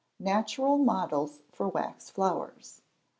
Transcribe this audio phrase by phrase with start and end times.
[0.19, 2.81] Natural Models for Wax Flowers.